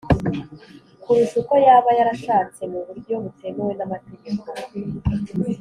kurusha 1.01 1.35
uko 1.41 1.55
yaba 1.65 1.89
yarashatse 1.97 2.61
mu 2.71 2.79
buryo 2.87 3.13
butemewe 3.23 3.73
n’amategeko. 3.75 4.45